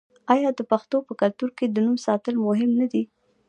آیا 0.33 0.49
د 0.57 0.59
پښتنو 0.71 1.05
په 1.07 1.13
کلتور 1.21 1.49
کې 1.57 1.65
د 1.67 1.77
نوم 1.85 1.97
ساتل 2.07 2.35
مهم 2.47 2.71
نه 2.79 2.87
دي؟ 2.91 3.03